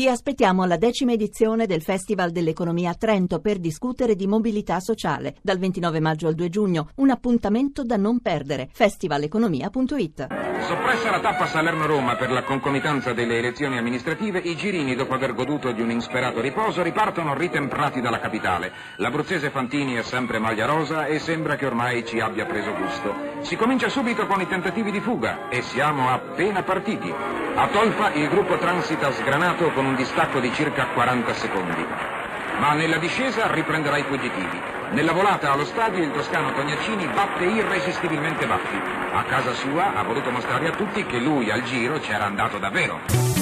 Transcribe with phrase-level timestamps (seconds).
[0.00, 5.34] Vi aspettiamo alla decima edizione del Festival dell'Economia a Trento per discutere di mobilità sociale.
[5.42, 8.68] Dal 29 maggio al 2 giugno, un appuntamento da non perdere.
[8.70, 10.26] festivaleconomia.it
[10.60, 15.72] Soppressa la tappa Salerno-Roma per la concomitanza delle elezioni amministrative, i girini, dopo aver goduto
[15.72, 18.70] di un insperato riposo, ripartono ritemprati dalla capitale.
[18.98, 23.14] L'abruzzese Fantini è sempre maglia rosa e sembra che ormai ci abbia preso gusto.
[23.40, 27.12] Si comincia subito con i tentativi di fuga e siamo appena partiti.
[27.54, 31.86] A Tolfa il gruppo transita sgranato con un distacco di circa 40 secondi.
[32.58, 34.60] Ma nella discesa riprenderà i fuggitivi.
[34.90, 38.80] Nella volata allo stadio il toscano Tognacini batte irresistibilmente Baffi.
[39.12, 43.37] A casa sua ha voluto mostrare a tutti che lui al giro c'era andato davvero.